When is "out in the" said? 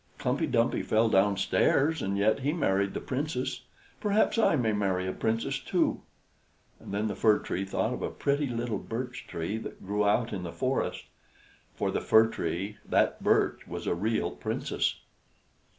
10.03-10.51